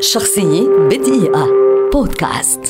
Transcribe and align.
شخصية 0.00 0.68
بدقيقة. 0.90 1.48
بودكاست. 1.92 2.60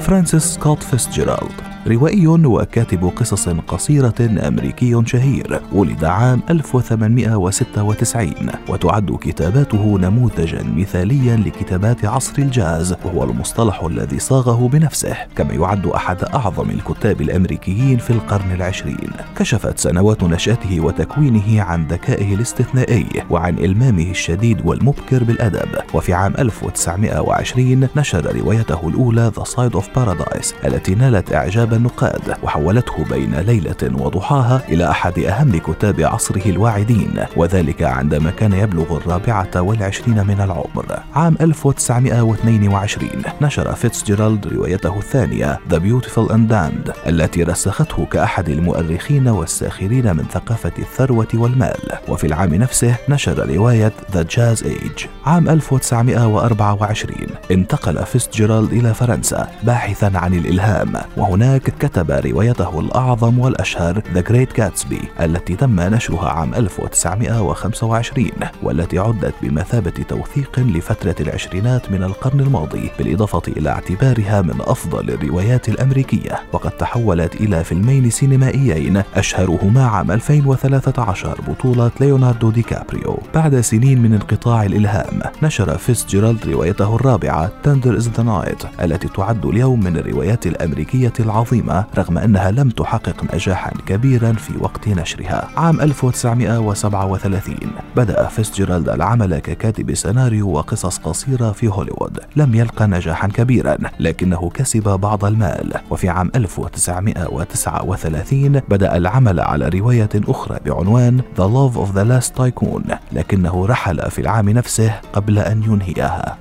فرانسيس 0.00 0.42
سكوت 0.42 0.82
فيتسجيرالد. 0.82 1.52
روائي 1.86 2.26
وكاتب 2.26 3.12
قصص 3.16 3.48
قصيرة 3.48 4.14
أمريكي 4.20 5.02
شهير 5.06 5.60
ولد 5.72 6.04
عام 6.04 6.42
1896 6.50 8.32
وتعد 8.68 9.18
كتاباته 9.20 9.98
نموذجا 9.98 10.62
مثاليا 10.76 11.36
لكتابات 11.36 12.04
عصر 12.04 12.32
الجاز 12.38 12.94
وهو 13.04 13.24
المصطلح 13.24 13.82
الذي 13.82 14.18
صاغه 14.18 14.68
بنفسه 14.68 15.16
كما 15.36 15.52
يعد 15.52 15.86
أحد 15.86 16.24
أعظم 16.24 16.70
الكتاب 16.70 17.20
الأمريكيين 17.20 17.98
في 17.98 18.10
القرن 18.10 18.52
العشرين. 18.52 19.10
كشفت 19.36 19.78
سنوات 19.78 20.22
نشأته 20.24 20.80
وتكوينه 20.80 21.62
عن 21.62 21.86
ذكائه 21.86 22.34
الاستثنائي 22.34 23.06
وعن 23.30 23.58
إلمامه 23.58 24.10
الشديد 24.10 24.60
والمبكر 24.64 25.24
بالأدب. 25.24 25.68
وفي 25.94 26.14
عام 26.14 26.34
1920 26.38 27.88
نشر 27.96 28.36
روايته 28.36 28.88
الأولى 28.88 29.32
The 29.36 29.44
Side 29.44 29.80
of 29.80 29.84
Paradise 29.96 30.66
التي 30.66 30.94
نالت 30.94 31.32
إعجاب 31.32 31.69
كتاب 31.70 31.80
النقاد 31.80 32.36
وحولته 32.42 33.04
بين 33.10 33.34
ليلة 33.34 33.76
وضحاها 33.82 34.62
إلى 34.68 34.90
أحد 34.90 35.18
أهم 35.18 35.58
كتاب 35.58 36.00
عصره 36.00 36.50
الواعدين 36.50 37.14
وذلك 37.36 37.82
عندما 37.82 38.30
كان 38.30 38.52
يبلغ 38.52 38.96
الرابعة 38.96 39.60
والعشرين 39.60 40.26
من 40.26 40.40
العمر. 40.40 41.02
عام 41.14 41.36
1922 41.40 43.10
نشر 43.42 43.74
فيتسجيرالد 43.74 44.46
روايته 44.46 44.98
الثانية 44.98 45.60
The 45.70 45.76
Beautiful 45.76 46.30
and 46.30 46.50
Damned 46.50 46.92
التي 47.06 47.42
رسخته 47.42 48.04
كأحد 48.04 48.48
المؤرخين 48.48 49.28
والساخرين 49.28 50.16
من 50.16 50.24
ثقافة 50.32 50.72
الثروة 50.78 51.28
والمال. 51.34 51.80
وفي 52.08 52.26
العام 52.26 52.54
نفسه 52.54 52.94
نشر 53.08 53.50
رواية 53.56 53.92
The 54.12 54.24
Jazz 54.24 54.62
Age. 54.64 55.06
عام 55.26 55.48
1924 55.48 57.14
انتقل 57.50 58.06
فيتسجيرالد 58.06 58.72
إلى 58.72 58.94
فرنسا 58.94 59.48
باحثا 59.62 60.12
عن 60.14 60.34
الإلهام 60.34 60.92
وهناك 61.16 61.59
ذلك 61.60 61.78
كتب 61.78 62.10
روايته 62.10 62.80
الأعظم 62.80 63.38
والأشهر 63.38 64.02
The 64.14 64.22
Great 64.30 64.60
Gatsby 64.60 65.20
التي 65.20 65.56
تم 65.56 65.80
نشرها 65.80 66.28
عام 66.28 66.54
1925 66.54 68.26
والتي 68.62 68.98
عدت 68.98 69.34
بمثابة 69.42 69.90
توثيق 70.08 70.58
لفترة 70.58 71.14
العشرينات 71.20 71.92
من 71.92 72.02
القرن 72.02 72.40
الماضي 72.40 72.90
بالإضافة 72.98 73.42
إلى 73.48 73.70
اعتبارها 73.70 74.42
من 74.42 74.54
أفضل 74.60 75.10
الروايات 75.10 75.68
الأمريكية. 75.68 76.40
وقد 76.52 76.70
تحولت 76.70 77.34
إلى 77.34 77.64
فيلمين 77.64 78.10
سينمائيين 78.10 79.02
أشهرهما 79.14 79.86
عام 79.86 80.10
2013 80.10 81.40
بطولة 81.48 81.90
ليوناردو 82.00 82.50
دي 82.50 82.62
كابريو. 82.62 83.18
بعد 83.34 83.60
سنين 83.60 84.02
من 84.02 84.12
انقطاع 84.12 84.64
الإلهام 84.64 85.20
نشر 85.42 85.78
فيتسجيرالد 85.78 86.46
روايته 86.46 86.96
الرابعة 86.96 87.50
Tender 87.62 87.96
Is 87.96 88.08
the 88.08 88.22
Night 88.22 88.62
التي 88.82 89.08
تعد 89.08 89.46
اليوم 89.46 89.80
من 89.80 89.96
الروايات 89.96 90.46
الأمريكية 90.46 91.12
العظيمة. 91.20 91.49
عظيمة 91.50 91.84
رغم 91.98 92.18
أنها 92.18 92.50
لم 92.50 92.70
تحقق 92.70 93.34
نجاحا 93.34 93.70
كبيرا 93.86 94.32
في 94.32 94.52
وقت 94.60 94.88
نشرها. 94.88 95.48
عام 95.56 95.80
1937 95.80 97.56
بدأ 97.96 98.28
فيسجيرالد 98.28 98.88
العمل 98.88 99.38
ككاتب 99.38 99.94
سيناريو 99.94 100.48
وقصص 100.48 100.98
قصيرة 100.98 101.52
في 101.52 101.68
هوليوود. 101.68 102.18
لم 102.36 102.54
يلقى 102.54 102.86
نجاحا 102.86 103.28
كبيرا 103.28 103.76
لكنه 104.00 104.50
كسب 104.54 104.82
بعض 104.82 105.24
المال. 105.24 105.72
وفي 105.90 106.08
عام 106.08 106.30
1939 106.34 108.60
بدأ 108.68 108.96
العمل 108.96 109.40
على 109.40 109.68
رواية 109.68 110.10
أخرى 110.14 110.58
بعنوان 110.66 111.20
The 111.36 111.40
Love 111.40 111.76
of 111.76 111.88
the 111.94 112.04
Last 112.04 112.32
Tycoon 112.42 112.94
لكنه 113.12 113.66
رحل 113.66 114.10
في 114.10 114.20
العام 114.20 114.50
نفسه 114.50 115.00
قبل 115.12 115.38
أن 115.38 115.62
ينهيها. 115.62 116.38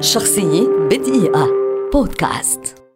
شخصية 0.00 0.68
بدقيقة. 0.90 1.48
بودكاست. 1.92 2.87